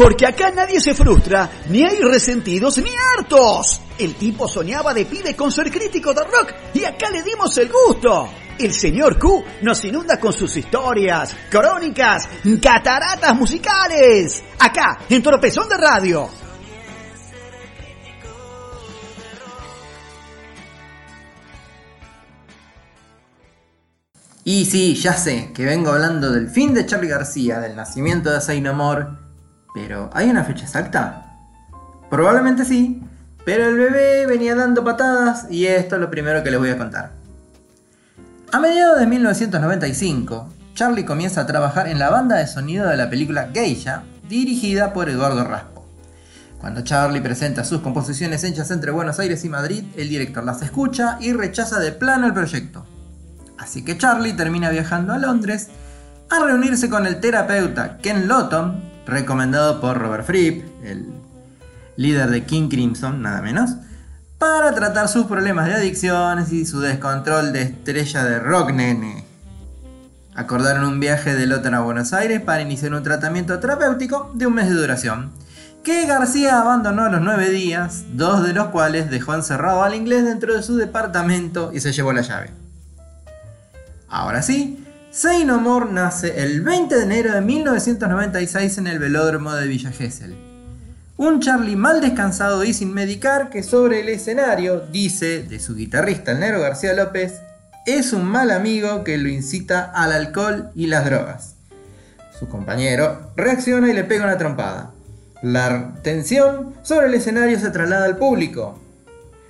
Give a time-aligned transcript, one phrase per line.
[0.00, 3.82] Porque acá nadie se frustra, ni hay resentidos ni hartos.
[3.98, 7.70] El tipo soñaba de pibe con ser crítico de rock y acá le dimos el
[7.70, 8.30] gusto.
[8.58, 12.26] El señor Q nos inunda con sus historias, crónicas,
[12.62, 14.42] cataratas musicales.
[14.58, 16.30] Acá, en Tropezón de Radio.
[24.44, 28.40] Y sí, ya sé, que vengo hablando del fin de Charlie García, del nacimiento de
[28.40, 29.29] Say No More,
[29.74, 31.36] pero ¿hay una fecha exacta?
[32.08, 33.02] Probablemente sí,
[33.44, 36.78] pero el bebé venía dando patadas y esto es lo primero que les voy a
[36.78, 37.12] contar.
[38.52, 43.08] A mediados de 1995, Charlie comienza a trabajar en la banda de sonido de la
[43.08, 45.86] película Geisha, dirigida por Eduardo Raspo.
[46.60, 51.16] Cuando Charlie presenta sus composiciones hechas entre Buenos Aires y Madrid, el director las escucha
[51.20, 52.84] y rechaza de plano el proyecto.
[53.56, 55.68] Así que Charlie termina viajando a Londres
[56.28, 61.06] a reunirse con el terapeuta Ken Lawton, recomendado por Robert Fripp, el
[61.96, 63.70] líder de King Crimson, nada menos,
[64.38, 69.24] para tratar sus problemas de adicciones y su descontrol de estrella de rock nene.
[70.34, 74.54] Acordaron un viaje de Lawton a Buenos Aires para iniciar un tratamiento terapéutico de un
[74.54, 75.32] mes de duración,
[75.82, 80.24] que García abandonó a los nueve días, dos de los cuales dejó encerrado al inglés
[80.24, 82.50] dentro de su departamento y se llevó la llave.
[84.08, 89.66] Ahora sí, Say No nace el 20 de enero de 1996 en el velódromo de
[89.66, 90.36] Villa Gesell.
[91.16, 96.30] Un Charlie mal descansado y sin medicar que sobre el escenario dice de su guitarrista
[96.30, 97.40] el negro García López,
[97.86, 101.56] es un mal amigo que lo incita al alcohol y las drogas.
[102.38, 104.92] Su compañero reacciona y le pega una trompada.
[105.42, 108.78] La tensión sobre el escenario se traslada al público.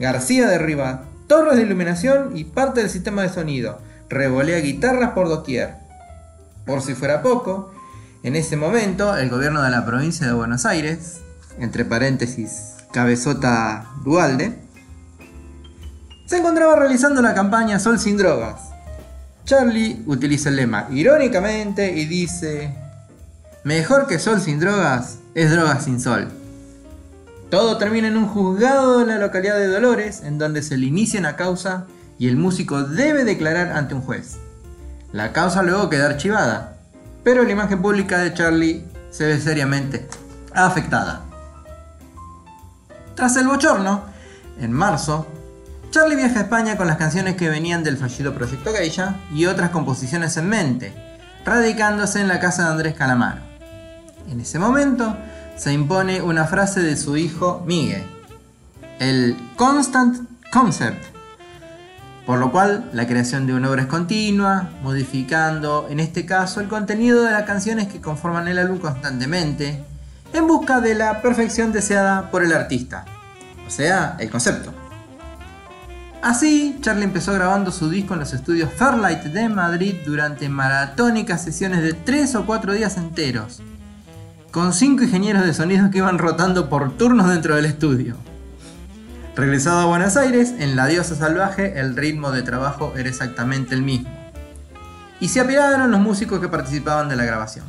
[0.00, 3.78] García derriba torres de iluminación y parte del sistema de sonido
[4.14, 5.74] revolea guitarras por doquier.
[6.64, 7.72] Por si fuera poco,
[8.22, 11.20] en ese momento el gobierno de la provincia de Buenos Aires,
[11.58, 14.58] entre paréntesis Cabezota Dualde,
[16.26, 18.60] se encontraba realizando la campaña Sol sin drogas.
[19.44, 22.74] Charlie utiliza el lema irónicamente y dice,
[23.62, 26.28] mejor que Sol sin drogas es drogas sin sol.
[27.50, 31.20] Todo termina en un juzgado en la localidad de Dolores, en donde se le inicia
[31.20, 31.86] una causa
[32.18, 34.38] y el músico debe declarar ante un juez.
[35.12, 36.76] La causa luego queda archivada,
[37.22, 40.08] pero la imagen pública de Charlie se ve seriamente
[40.52, 41.22] afectada.
[43.14, 44.02] Tras el bochorno,
[44.60, 45.26] en marzo,
[45.90, 49.70] Charlie viaja a España con las canciones que venían del fallido Proyecto Geisha y otras
[49.70, 50.92] composiciones en mente,
[51.44, 53.40] radicándose en la casa de Andrés Calamaro.
[54.28, 55.16] En ese momento
[55.56, 58.04] se impone una frase de su hijo Miguel,
[58.98, 61.13] el Constant Concept,
[62.26, 66.68] por lo cual, la creación de una obra es continua, modificando, en este caso, el
[66.68, 69.84] contenido de las canciones que conforman el álbum constantemente,
[70.32, 73.04] en busca de la perfección deseada por el artista,
[73.66, 74.72] o sea, el concepto.
[76.22, 81.82] Así, Charlie empezó grabando su disco en los estudios Fairlight de Madrid durante maratónicas sesiones
[81.82, 83.60] de 3 o 4 días enteros,
[84.50, 88.16] con 5 ingenieros de sonido que iban rotando por turnos dentro del estudio.
[89.36, 93.82] Regresado a Buenos Aires, en La Diosa Salvaje el ritmo de trabajo era exactamente el
[93.82, 94.08] mismo.
[95.18, 97.64] Y se apiadaron los músicos que participaban de la grabación.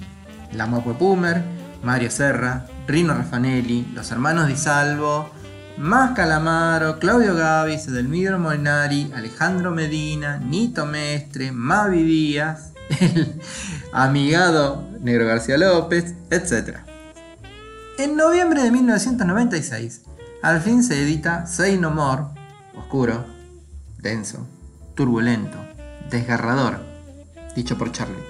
[0.51, 1.41] La Mopue Pumer,
[1.81, 5.31] Mario Serra, Rino Raffanelli, los hermanos Di Salvo,
[5.77, 13.41] Más Calamaro, Claudio Gavis, Edelmiro Molinari, Alejandro Medina, Nito Mestre, Mavi Díaz, el
[13.91, 16.77] amigado Negro García López, etc.
[17.97, 20.01] En noviembre de 1996,
[20.41, 22.23] al fin se edita Say No More,
[22.75, 23.25] oscuro,
[23.97, 24.45] denso,
[24.95, 25.57] turbulento,
[26.09, 26.79] desgarrador,
[27.55, 28.23] dicho por Charlie.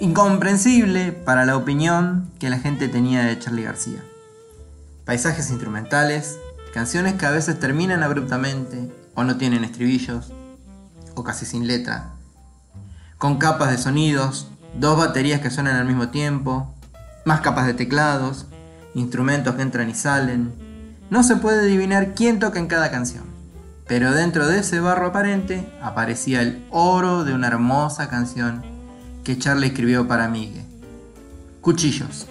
[0.00, 4.02] Incomprensible para la opinión que la gente tenía de Charlie García.
[5.04, 6.38] Paisajes instrumentales,
[6.72, 10.32] canciones que a veces terminan abruptamente o no tienen estribillos,
[11.14, 12.12] o casi sin letra,
[13.18, 14.48] con capas de sonidos,
[14.78, 16.74] dos baterías que suenan al mismo tiempo,
[17.24, 18.46] más capas de teclados,
[18.94, 20.69] instrumentos que entran y salen,
[21.10, 23.24] no se puede adivinar quién toca en cada canción,
[23.86, 28.62] pero dentro de ese barro aparente aparecía el oro de una hermosa canción
[29.24, 30.64] que Charlie escribió para Miguel.
[31.60, 32.29] Cuchillos.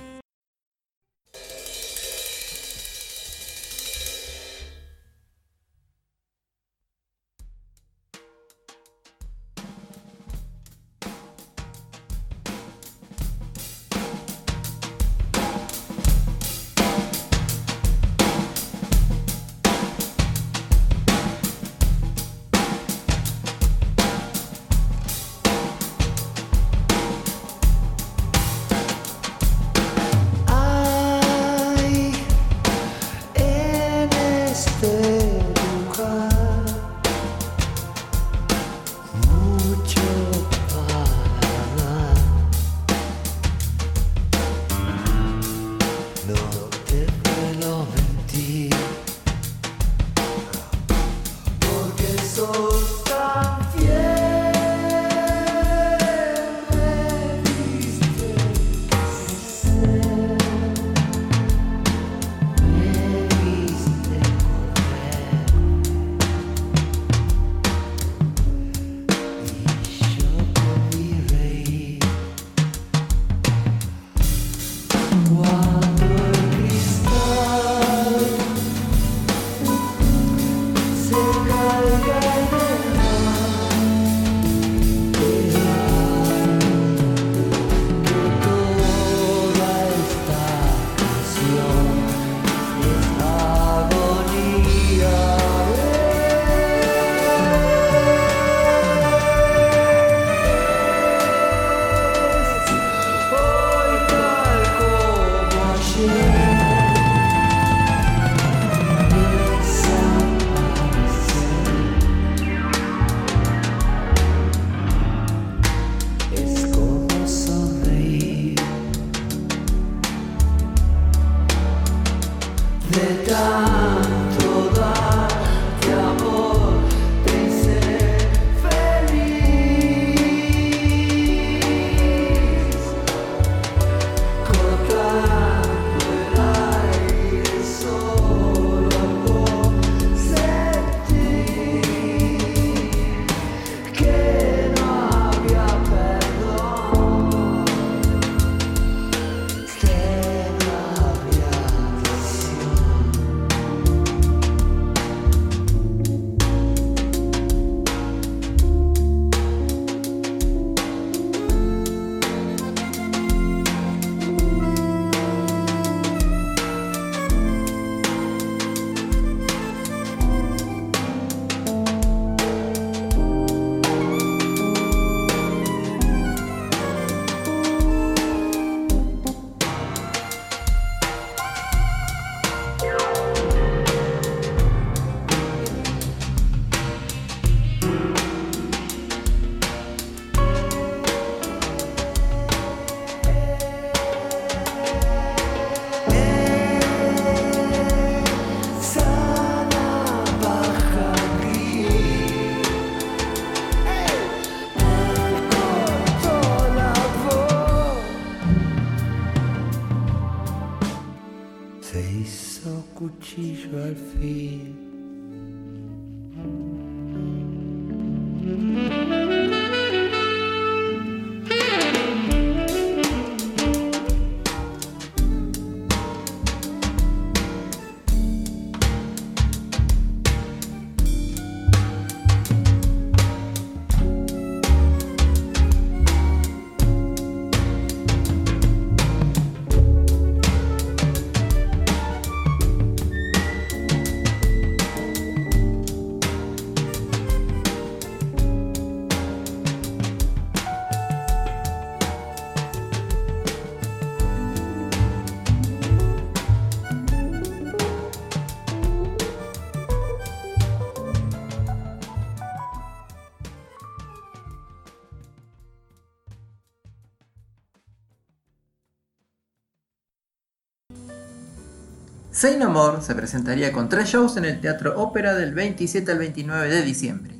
[272.31, 276.69] Say No se presentaría con tres shows en el Teatro Ópera del 27 al 29
[276.69, 277.33] de diciembre.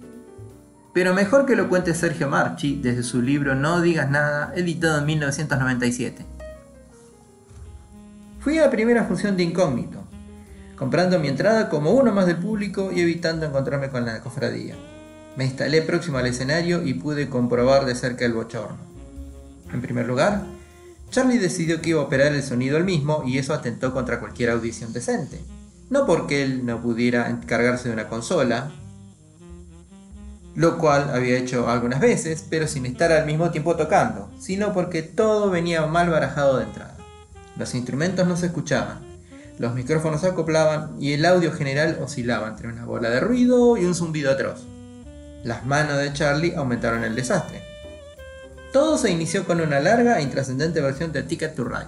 [0.96, 5.06] Pero mejor que lo cuente Sergio Marchi desde su libro No digas nada, editado en
[5.06, 6.26] 1997.
[8.40, 10.04] Fui a la primera función de Incógnito,
[10.76, 14.74] comprando mi entrada como uno más del público y evitando encontrarme con la cofradía.
[15.36, 18.78] Me instalé próximo al escenario y pude comprobar de cerca el bochorno.
[19.72, 20.42] En primer lugar,
[21.10, 24.52] Charlie decidió que iba a operar el sonido él mismo y eso atentó contra cualquier
[24.52, 25.40] audición decente.
[25.90, 28.72] No porque él no pudiera encargarse de una consola,
[30.56, 35.02] lo cual había hecho algunas veces, pero sin estar al mismo tiempo tocando, sino porque
[35.02, 36.96] todo venía mal barajado de entrada.
[37.58, 39.00] Los instrumentos no se escuchaban,
[39.60, 43.84] los micrófonos se acoplaban y el audio general oscilaba entre una bola de ruido y
[43.84, 44.66] un zumbido atroz.
[45.44, 47.69] Las manos de Charlie aumentaron el desastre.
[48.72, 51.88] Todo se inició con una larga e intrascendente versión de Ticket to Ride.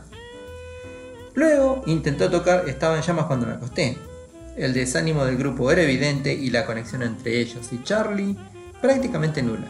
[1.36, 3.98] Luego intentó tocar Estaba en llamas cuando me acosté.
[4.58, 8.36] El desánimo del grupo era evidente y la conexión entre ellos y Charlie
[8.82, 9.68] prácticamente nula.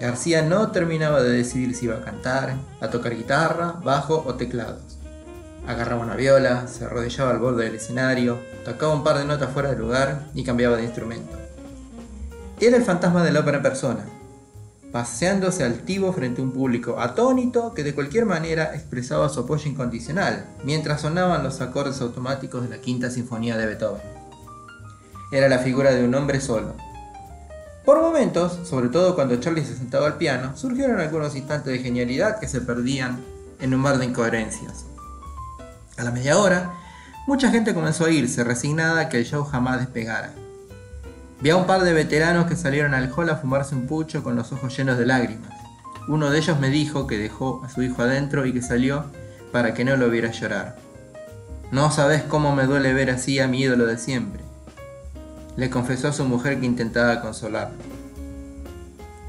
[0.00, 4.98] García no terminaba de decidir si iba a cantar, a tocar guitarra, bajo o teclados.
[5.66, 9.70] Agarraba una viola, se arrodillaba al borde del escenario, tocaba un par de notas fuera
[9.70, 11.36] de lugar y cambiaba de instrumento.
[12.60, 14.04] Era el fantasma de la ópera en persona,
[14.92, 20.46] paseándose altivo frente a un público atónito que de cualquier manera expresaba su apoyo incondicional,
[20.64, 24.02] mientras sonaban los acordes automáticos de la Quinta Sinfonía de Beethoven.
[25.30, 26.74] Era la figura de un hombre solo.
[27.84, 32.38] Por momentos, sobre todo cuando Charlie se sentaba al piano, surgieron algunos instantes de genialidad
[32.38, 33.22] que se perdían
[33.60, 34.86] en un mar de incoherencias.
[35.96, 36.74] A la media hora,
[37.26, 40.32] mucha gente comenzó a irse, resignada a que el show jamás despegara.
[41.40, 44.34] Vi a un par de veteranos que salieron al hall a fumarse un pucho con
[44.34, 45.52] los ojos llenos de lágrimas.
[46.08, 49.04] Uno de ellos me dijo que dejó a su hijo adentro y que salió
[49.52, 50.76] para que no lo viera llorar.
[51.70, 54.42] No sabes cómo me duele ver así a mi ídolo de siempre.
[55.56, 57.78] Le confesó a su mujer que intentaba consolarlo.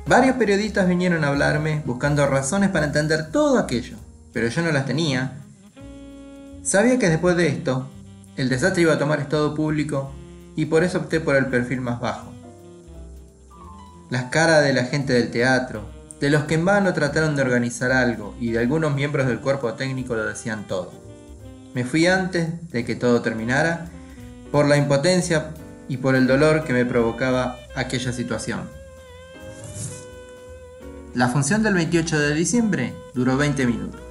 [0.08, 3.98] Varios periodistas vinieron a hablarme buscando razones para entender todo aquello,
[4.34, 5.34] pero yo no las tenía.
[6.64, 7.88] Sabía que después de esto,
[8.36, 10.12] el desastre iba a tomar estado público
[10.56, 12.32] y por eso opté por el perfil más bajo.
[14.10, 15.84] Las caras de la gente del teatro,
[16.20, 19.74] de los que en vano trataron de organizar algo y de algunos miembros del cuerpo
[19.74, 20.92] técnico lo decían todo.
[21.74, 23.88] Me fui antes de que todo terminara
[24.52, 25.52] por la impotencia
[25.88, 28.62] y por el dolor que me provocaba aquella situación.
[31.14, 34.02] La función del 28 de diciembre duró 20 minutos.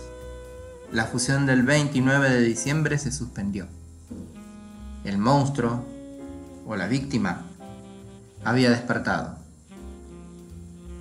[0.92, 3.66] La función del 29 de diciembre se suspendió.
[5.04, 5.84] El monstruo
[6.68, 7.46] o la víctima
[8.44, 9.38] había despertado.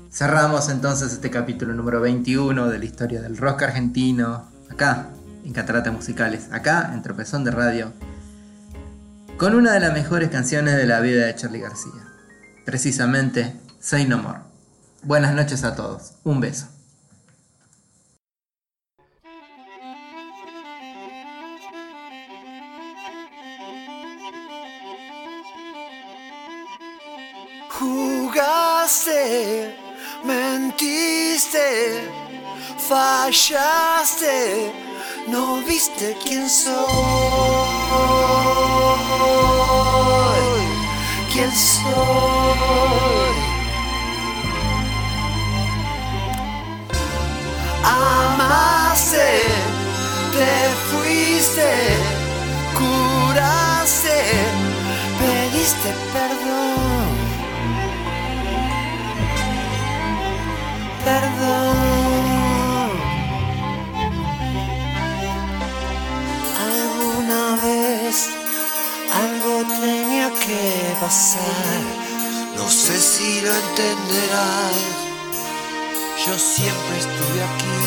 [0.09, 5.09] Cerramos entonces este capítulo número 21 de la historia del rock argentino, acá,
[5.45, 7.91] en Catarata Musicales, acá, en Tropezón de Radio,
[9.37, 12.01] con una de las mejores canciones de la vida de Charlie García,
[12.65, 14.39] precisamente Say No More.
[15.03, 16.76] Buenas noches a todos, un beso.
[30.23, 32.09] Mentiste,
[32.87, 34.71] fallaste,
[35.27, 36.77] no viste quién soy,
[41.33, 41.87] quién soy.
[47.83, 49.41] Amaste,
[50.31, 50.51] te
[50.87, 51.69] fuiste,
[52.79, 54.17] curaste,
[55.19, 57.06] pediste perdón.
[61.07, 62.91] Perdón.
[66.67, 68.29] Alguna vez
[69.23, 70.65] algo tenía que
[70.99, 71.79] pasar.
[72.57, 74.75] No sé si lo entenderás.
[76.25, 77.79] Yo siempre estuve aquí.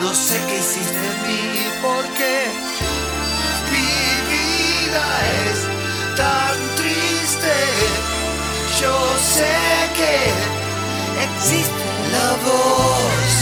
[0.00, 1.44] No sé qué hiciste en mí
[1.82, 2.32] porque
[3.72, 3.92] mi
[4.32, 5.04] vida
[5.44, 5.58] es
[6.16, 7.54] tan triste.
[8.80, 8.94] Yo
[9.36, 9.54] sé
[9.98, 10.14] que
[11.26, 13.32] existe la voz.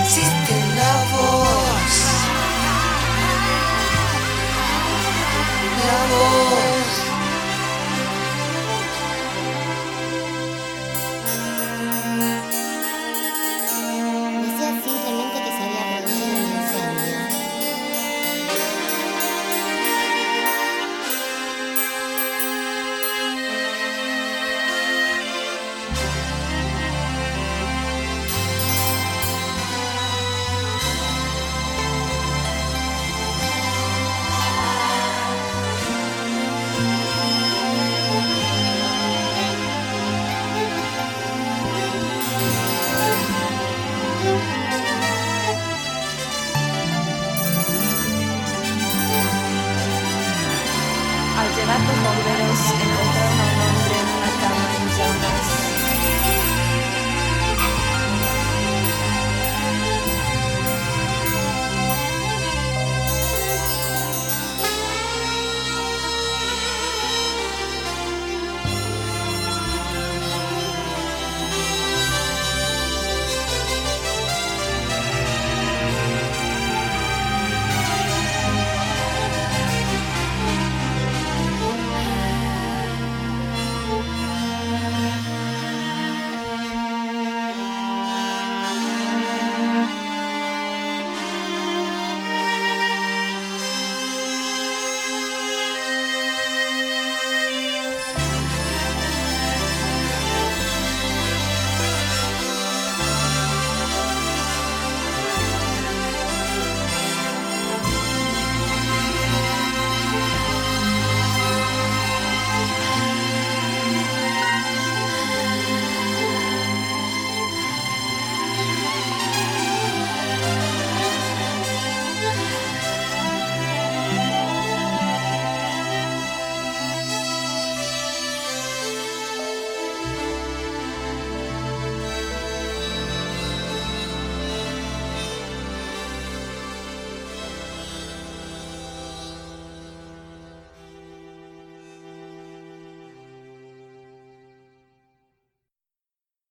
[0.00, 0.59] Yo sé